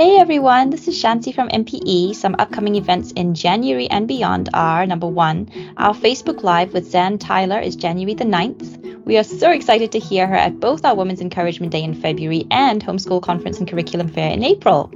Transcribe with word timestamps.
Hey 0.00 0.16
everyone, 0.16 0.70
this 0.70 0.88
is 0.88 0.96
Shanti 0.96 1.34
from 1.34 1.50
MPE. 1.50 2.14
Some 2.14 2.34
upcoming 2.38 2.76
events 2.76 3.12
in 3.12 3.34
January 3.34 3.86
and 3.90 4.08
beyond 4.08 4.48
are 4.54 4.86
number 4.86 5.06
one, 5.06 5.50
our 5.76 5.92
Facebook 5.92 6.42
Live 6.42 6.72
with 6.72 6.90
Zan 6.90 7.18
Tyler 7.18 7.58
is 7.60 7.76
January 7.76 8.14
the 8.14 8.24
9th. 8.24 9.04
We 9.04 9.18
are 9.18 9.22
so 9.22 9.50
excited 9.50 9.92
to 9.92 9.98
hear 9.98 10.26
her 10.26 10.36
at 10.36 10.58
both 10.58 10.86
our 10.86 10.94
Women's 10.94 11.20
Encouragement 11.20 11.72
Day 11.72 11.84
in 11.84 11.92
February 11.92 12.46
and 12.50 12.82
Homeschool 12.82 13.20
Conference 13.20 13.58
and 13.58 13.68
Curriculum 13.68 14.08
Fair 14.08 14.30
in 14.30 14.42
April. 14.42 14.90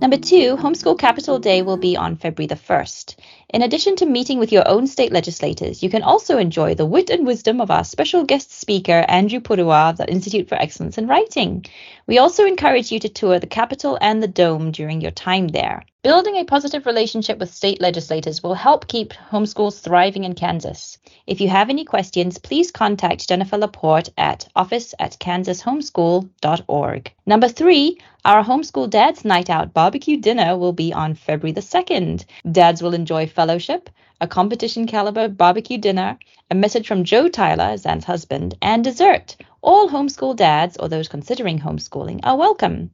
Number 0.00 0.16
two, 0.16 0.56
Homeschool 0.56 0.98
Capitol 0.98 1.38
Day 1.38 1.60
will 1.60 1.76
be 1.76 1.94
on 1.94 2.16
February 2.16 2.46
the 2.46 2.54
1st. 2.54 3.16
In 3.50 3.62
addition 3.62 3.96
to 3.96 4.04
meeting 4.04 4.38
with 4.38 4.52
your 4.52 4.68
own 4.68 4.86
state 4.86 5.10
legislators, 5.10 5.82
you 5.82 5.88
can 5.88 6.02
also 6.02 6.36
enjoy 6.36 6.74
the 6.74 6.84
wit 6.84 7.08
and 7.08 7.26
wisdom 7.26 7.62
of 7.62 7.70
our 7.70 7.82
special 7.82 8.22
guest 8.22 8.52
speaker, 8.52 9.06
Andrew 9.08 9.40
Pudewa 9.40 9.88
of 9.88 9.96
the 9.96 10.06
Institute 10.06 10.50
for 10.50 10.56
Excellence 10.56 10.98
in 10.98 11.06
Writing. 11.06 11.64
We 12.06 12.18
also 12.18 12.44
encourage 12.44 12.92
you 12.92 12.98
to 13.00 13.08
tour 13.08 13.38
the 13.38 13.46
Capitol 13.46 13.96
and 14.02 14.22
the 14.22 14.28
Dome 14.28 14.70
during 14.70 15.00
your 15.00 15.12
time 15.12 15.48
there. 15.48 15.86
Building 16.04 16.36
a 16.36 16.44
positive 16.44 16.86
relationship 16.86 17.40
with 17.40 17.52
state 17.52 17.80
legislators 17.80 18.40
will 18.40 18.54
help 18.54 18.86
keep 18.86 19.12
homeschools 19.12 19.80
thriving 19.80 20.22
in 20.22 20.36
Kansas. 20.36 20.96
If 21.26 21.40
you 21.40 21.48
have 21.48 21.70
any 21.70 21.84
questions, 21.84 22.38
please 22.38 22.70
contact 22.70 23.28
Jennifer 23.28 23.58
Laporte 23.58 24.08
at 24.16 24.46
office 24.54 24.94
at 25.00 25.18
kansashomeschool.org. 25.18 27.12
Number 27.26 27.48
three, 27.48 27.98
our 28.24 28.44
Homeschool 28.44 28.88
Dads 28.88 29.24
Night 29.24 29.50
Out 29.50 29.74
barbecue 29.74 30.16
dinner 30.18 30.56
will 30.56 30.72
be 30.72 30.92
on 30.92 31.16
February 31.16 31.50
the 31.50 31.62
2nd. 31.62 32.24
Dads 32.52 32.80
will 32.80 32.94
enjoy 32.94 33.26
fellowship, 33.26 33.90
a 34.20 34.28
competition 34.28 34.86
caliber 34.86 35.26
barbecue 35.26 35.78
dinner, 35.78 36.16
a 36.48 36.54
message 36.54 36.86
from 36.86 37.02
Joe 37.02 37.28
Tyler, 37.28 37.76
Zan's 37.76 38.04
husband, 38.04 38.54
and 38.62 38.84
dessert. 38.84 39.34
All 39.62 39.90
homeschool 39.90 40.36
dads 40.36 40.76
or 40.76 40.88
those 40.88 41.08
considering 41.08 41.58
homeschooling 41.58 42.20
are 42.22 42.36
welcome. 42.36 42.92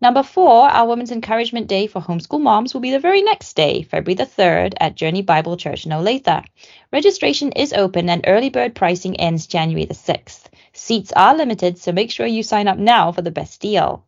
Number 0.00 0.22
four, 0.22 0.68
our 0.68 0.86
Women's 0.86 1.10
Encouragement 1.10 1.66
Day 1.66 1.88
for 1.88 2.00
homeschool 2.00 2.40
moms 2.40 2.72
will 2.72 2.80
be 2.80 2.92
the 2.92 3.00
very 3.00 3.20
next 3.20 3.56
day, 3.56 3.82
February 3.82 4.14
the 4.14 4.26
3rd, 4.26 4.74
at 4.78 4.94
Journey 4.94 5.22
Bible 5.22 5.56
Church 5.56 5.86
in 5.86 5.90
Olathe. 5.90 6.44
Registration 6.92 7.50
is 7.50 7.72
open 7.72 8.08
and 8.08 8.24
early 8.28 8.48
bird 8.48 8.76
pricing 8.76 9.16
ends 9.16 9.48
January 9.48 9.86
the 9.86 9.94
6th. 9.94 10.44
Seats 10.72 11.12
are 11.16 11.36
limited, 11.36 11.78
so 11.78 11.90
make 11.90 12.12
sure 12.12 12.26
you 12.26 12.44
sign 12.44 12.68
up 12.68 12.78
now 12.78 13.10
for 13.10 13.22
the 13.22 13.32
best 13.32 13.60
deal. 13.60 14.04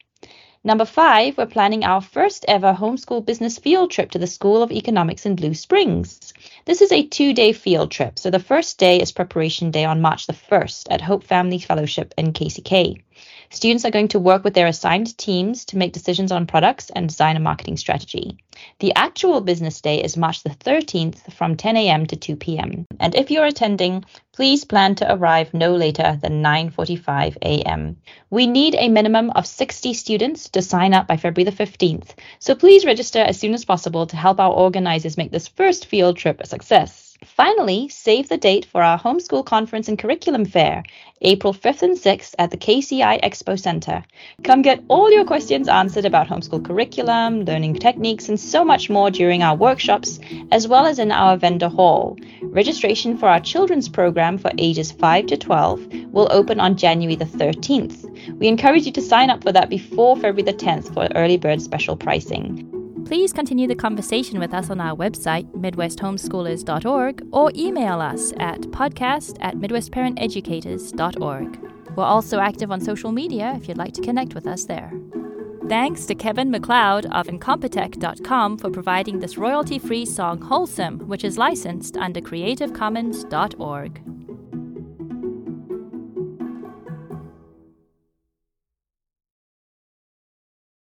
Number 0.62 0.84
five, 0.84 1.36
we're 1.36 1.46
planning 1.46 1.84
our 1.84 2.00
first 2.00 2.44
ever 2.46 2.72
homeschool 2.72 3.26
business 3.26 3.58
field 3.58 3.90
trip 3.90 4.12
to 4.12 4.18
the 4.20 4.28
School 4.28 4.62
of 4.62 4.70
Economics 4.70 5.26
in 5.26 5.34
Blue 5.34 5.54
Springs. 5.54 6.34
This 6.66 6.82
is 6.82 6.92
a 6.92 7.06
two 7.06 7.32
day 7.32 7.52
field 7.52 7.90
trip, 7.90 8.16
so 8.16 8.30
the 8.30 8.38
first 8.38 8.78
day 8.78 9.00
is 9.00 9.10
preparation 9.10 9.72
day 9.72 9.86
on 9.86 10.02
March 10.02 10.28
the 10.28 10.34
1st 10.34 10.86
at 10.88 11.00
Hope 11.00 11.24
Family 11.24 11.58
Fellowship 11.58 12.14
in 12.16 12.32
KCK. 12.32 13.02
Students 13.52 13.84
are 13.84 13.90
going 13.90 14.06
to 14.08 14.20
work 14.20 14.44
with 14.44 14.54
their 14.54 14.68
assigned 14.68 15.18
teams 15.18 15.64
to 15.66 15.76
make 15.76 15.92
decisions 15.92 16.30
on 16.30 16.46
products 16.46 16.88
and 16.90 17.08
design 17.08 17.36
a 17.36 17.40
marketing 17.40 17.76
strategy. 17.78 18.38
The 18.78 18.94
actual 18.94 19.40
business 19.40 19.80
day 19.80 20.00
is 20.00 20.16
March 20.16 20.44
the 20.44 20.50
13th 20.50 21.32
from 21.32 21.56
10 21.56 21.76
a.m. 21.76 22.06
to 22.06 22.14
2 22.14 22.36
p.m. 22.36 22.86
And 23.00 23.12
if 23.16 23.28
you're 23.28 23.44
attending, 23.44 24.04
please 24.32 24.64
plan 24.64 24.94
to 24.96 25.12
arrive 25.12 25.52
no 25.52 25.74
later 25.74 26.16
than 26.22 26.44
9:45 26.44 27.38
a.m. 27.42 27.96
We 28.30 28.46
need 28.46 28.76
a 28.76 28.88
minimum 28.88 29.30
of 29.30 29.48
60 29.48 29.94
students 29.94 30.48
to 30.50 30.62
sign 30.62 30.94
up 30.94 31.08
by 31.08 31.16
February 31.16 31.50
the 31.50 31.64
15th. 31.64 32.10
So 32.38 32.54
please 32.54 32.84
register 32.84 33.18
as 33.18 33.40
soon 33.40 33.54
as 33.54 33.64
possible 33.64 34.06
to 34.06 34.16
help 34.16 34.38
our 34.38 34.52
organizers 34.52 35.16
make 35.16 35.32
this 35.32 35.48
first 35.48 35.86
field 35.86 36.16
trip 36.16 36.40
a 36.40 36.46
success. 36.46 37.09
Finally, 37.40 37.88
save 37.88 38.28
the 38.28 38.36
date 38.36 38.66
for 38.66 38.82
our 38.82 38.98
homeschool 38.98 39.42
conference 39.42 39.88
and 39.88 39.98
curriculum 39.98 40.44
fair, 40.44 40.82
April 41.22 41.54
5th 41.54 41.80
and 41.80 41.96
6th 41.96 42.34
at 42.38 42.50
the 42.50 42.58
KCI 42.58 43.18
Expo 43.22 43.58
Center. 43.58 44.04
Come 44.44 44.60
get 44.60 44.84
all 44.88 45.10
your 45.10 45.24
questions 45.24 45.66
answered 45.66 46.04
about 46.04 46.28
homeschool 46.28 46.62
curriculum, 46.62 47.46
learning 47.46 47.76
techniques, 47.76 48.28
and 48.28 48.38
so 48.38 48.62
much 48.62 48.90
more 48.90 49.10
during 49.10 49.42
our 49.42 49.56
workshops, 49.56 50.20
as 50.52 50.68
well 50.68 50.84
as 50.84 50.98
in 50.98 51.10
our 51.10 51.38
vendor 51.38 51.70
hall. 51.70 52.18
Registration 52.42 53.16
for 53.16 53.30
our 53.30 53.40
children's 53.40 53.88
program 53.88 54.36
for 54.36 54.50
ages 54.58 54.92
5 54.92 55.24
to 55.28 55.38
12 55.38 56.12
will 56.12 56.28
open 56.30 56.60
on 56.60 56.76
January 56.76 57.16
the 57.16 57.24
13th. 57.24 58.36
We 58.38 58.48
encourage 58.48 58.84
you 58.84 58.92
to 58.92 59.00
sign 59.00 59.30
up 59.30 59.42
for 59.42 59.52
that 59.52 59.70
before 59.70 60.14
February 60.16 60.42
the 60.42 60.52
10th 60.52 60.92
for 60.92 61.08
early 61.14 61.38
bird 61.38 61.62
special 61.62 61.96
pricing. 61.96 62.79
Please 63.10 63.32
continue 63.32 63.66
the 63.66 63.74
conversation 63.74 64.38
with 64.38 64.54
us 64.54 64.70
on 64.70 64.80
our 64.80 64.96
website, 64.96 65.50
midwesthomeschoolers.org, 65.50 67.26
or 67.32 67.50
email 67.56 68.00
us 68.00 68.32
at 68.36 68.60
podcast 68.60 69.36
at 69.40 69.56
midwestparenteducators.org. 69.56 71.72
We're 71.96 72.04
also 72.04 72.38
active 72.38 72.70
on 72.70 72.80
social 72.80 73.10
media 73.10 73.54
if 73.56 73.66
you'd 73.66 73.78
like 73.78 73.94
to 73.94 74.00
connect 74.00 74.36
with 74.36 74.46
us 74.46 74.66
there. 74.66 74.92
Thanks 75.68 76.06
to 76.06 76.14
Kevin 76.14 76.52
MacLeod 76.52 77.06
of 77.06 77.26
Incompetech.com 77.26 78.58
for 78.58 78.70
providing 78.70 79.18
this 79.18 79.36
royalty 79.36 79.80
free 79.80 80.06
song 80.06 80.40
Wholesome, 80.40 81.00
which 81.08 81.24
is 81.24 81.36
licensed 81.36 81.96
under 81.96 82.20
creativecommons.org. 82.20 84.19